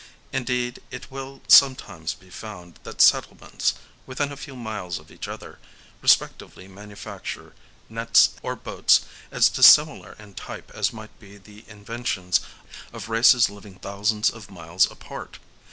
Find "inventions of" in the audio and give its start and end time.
11.67-13.09